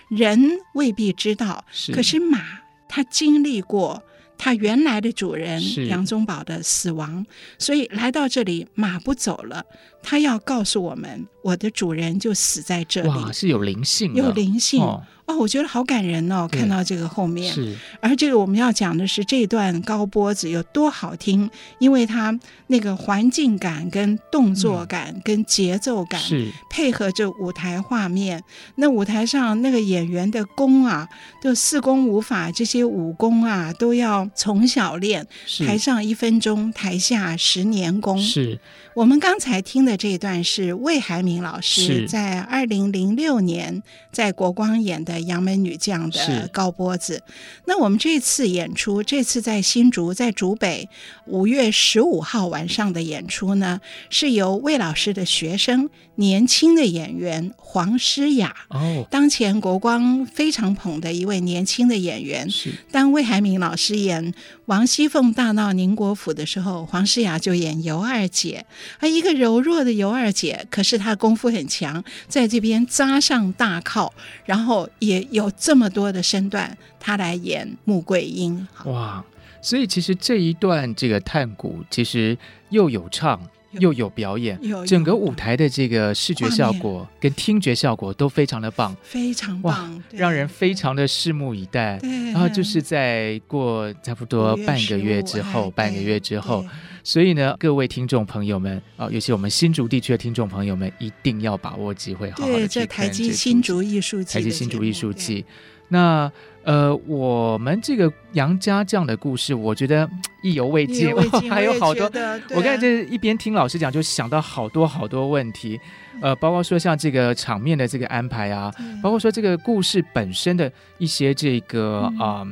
[0.09, 0.41] 人
[0.75, 2.41] 未必知道，可是马
[2.89, 4.03] 它经历过
[4.37, 7.27] 它原来的主人杨宗保的死亡，
[7.59, 9.65] 所以来到这里马不走了，
[10.03, 13.09] 它要告诉我们，我的主人就死在这里。
[13.09, 14.83] 哇，是有灵性，有灵性。
[14.83, 16.49] 哦哦，我觉得好感人哦！
[16.51, 17.77] 看到这个后面，是。
[18.01, 28.43] 而这个我们要讲的是这段高波子有多好听，因为它那个环境感、跟动作感、嗯、跟节奏感，是配合着舞台画面。
[28.77, 31.07] 那舞台上那个演员的功啊，
[31.43, 35.27] 就四功五法这些武功啊，都要从小练。
[35.59, 38.19] 台上一分钟，台下十年功。
[38.19, 38.59] 是。
[38.99, 43.81] 我们刚才听的这一段是魏海敏老师在二零零六年
[44.11, 47.23] 在国光演的《杨门女将》的高波子。
[47.67, 50.89] 那我们这次演出，这次在新竹，在竹北，
[51.27, 53.81] 五月十五号晚上的演出呢，
[54.11, 55.89] 是由魏老师的学生，
[56.19, 58.53] 年轻的演员黄诗雅。
[58.71, 62.51] 哦，当前国光非常捧的一位年轻的演员。
[62.51, 62.73] 是。
[62.91, 64.35] 当魏海敏老师演
[64.67, 68.67] 王熙凤大闹宁国府的时候，黄诗雅就演尤二姐。
[68.99, 74.13] 而，一个柔弱的尤二姐，可是她功夫很强，在这边扎上大靠，
[74.45, 78.67] 然后也有这么多的身段，她来演穆桂英。
[78.87, 79.25] 哇，
[79.63, 82.37] 所以其实这一段这个探谷，其实
[82.71, 83.41] 又有唱
[83.73, 91.99] 又有表演，整个舞台的这个视觉效果跟听觉效果都非常的棒，非常棒，让人非常的拭目以待。
[92.33, 96.65] 然后就是在过差不多半个月之后，半个月之后。
[97.05, 103.07] 所以呢，各位听众朋友们啊，尤其我们新竹地区的听众朋友们，一定要把握机会，好好的去看这。
[103.07, 105.45] 台积新竹艺术季，台积新竹艺术季。
[105.89, 106.31] 那
[106.65, 110.09] 呃，我们这个杨家将的故事，我觉得
[110.43, 111.15] 意犹未尽，
[111.51, 112.05] 还有好多。
[112.51, 115.81] 我刚才这一边听老师讲，就想到好多好多问题，
[116.21, 118.71] 呃，包括说像这个场面的这个安排啊，
[119.03, 122.47] 包括说这个故事本身的一些这个嗯、呃、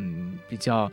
[0.49, 0.91] 比较。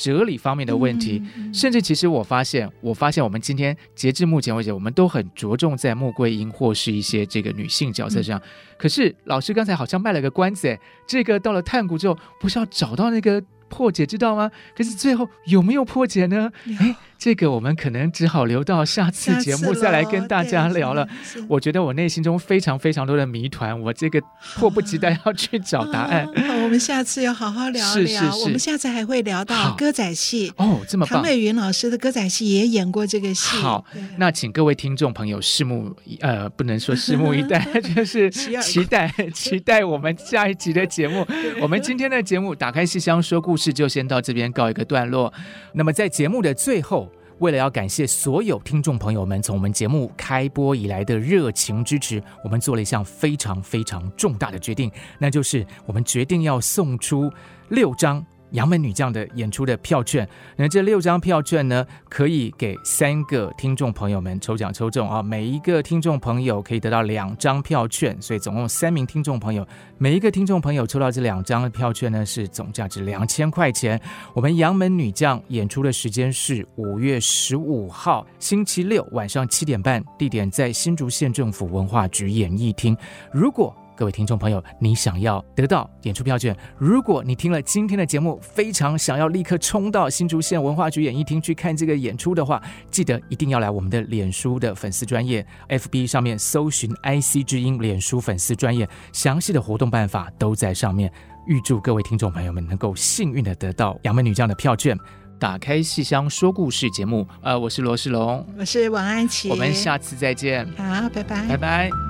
[0.00, 1.22] 哲理方面的问题，
[1.52, 8.40] 甚至其实我发现，我发现我们今天截至目前为止，我们都很着重在穆桂英或是一些这个女性角色上。
[8.78, 14.50] 可是老师刚才好像卖了个关子，哎，这个到了探谷之后，不是要找到那个破解之道吗？
[14.74, 16.50] 可是最后有没有破解呢？
[16.78, 16.96] 哎。
[17.20, 21.06] 这个我们可能只好留到下次节目再来跟大家聊了。
[21.46, 24.18] 我觉得我内心中非常非常多的谜团，我这个
[24.56, 26.26] 迫不及待要去找答案。
[26.64, 27.92] 我们下次要好好聊聊。
[27.92, 28.44] 是是是。
[28.44, 31.16] 我们下次还会聊到歌仔戏哦，这么棒。
[31.16, 33.58] 唐美云老师的歌仔戏也演过这个戏。
[33.58, 33.84] 好，
[34.16, 37.62] 那请各位听众朋友拭目呃，不能说拭目以待，
[37.94, 38.30] 就是
[38.62, 41.26] 期待 期待我们下一集的节目。
[41.60, 45.30] 我们今天的节目打开戏箱说故事就先到这边告一个段落。
[45.74, 47.09] 那么在节目的最后。
[47.40, 57.32] 为了要感谢所有听众朋友们从我们节目开播以来的热情支持，我们做了一项非常非常重大的决定，那就是我们决定要送出
[57.70, 58.24] 六张。
[58.52, 65.22] 杨门女将的演出的票券，那这六张票券呢，可以给三个听众朋友们抽奖抽中啊！
[65.22, 69.66] 每一个听众朋友可以得到两张票券，所以总共三名听众朋友，
[69.98, 74.00] 每一个听众朋友抽到这两张的票券呢，是总价值两千块钱。
[74.34, 82.96] 我们杨门女将演出的时间是五月十五号星期六晚上七点半，地点在新竹县政府文化局演艺厅。
[83.32, 86.56] 如果各位听众朋友，你想要得到演出票券？
[86.78, 101.12] 如果你听了今天的节目，非常想要立刻冲到新竹县文化局演艺厅去看这个演出的话，记得一定要来我们的脸书的粉丝专业 FB 上面搜寻 IC 之音脸书粉丝专业，详细的活动办法都在上面。
[101.46, 104.98] 预祝各位听众朋友们能够幸运的得到杨门女将的票券。
[105.38, 110.66] 打开戏箱说故事节目，呃，我是罗世龙，我是王安琪，我们下次再见。
[110.78, 112.09] 好，拜拜，拜拜。